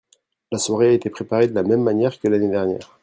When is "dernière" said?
2.49-2.99